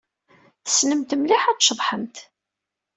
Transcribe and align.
Tessnemt 0.65 1.11
mliḥ 1.19 1.43
ad 1.47 1.57
tceḍḥemt. 1.59 2.17